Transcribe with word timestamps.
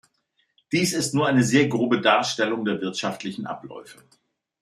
Dies 0.71 0.93
ist 0.93 1.13
nur 1.13 1.27
eine 1.27 1.43
sehr 1.43 1.67
grobe 1.67 2.01
Darstellung 2.01 2.65
der 2.65 2.81
wirtschaftlichen 2.81 3.45
Abläufe. 3.45 4.01